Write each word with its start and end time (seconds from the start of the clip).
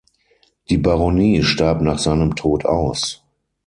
Die 0.71 0.79
Baronie 0.79 1.43
starb 1.43 1.81
nach 1.81 1.99
seinem 1.99 2.35
Tod 2.35 2.65
aus. 2.65 3.21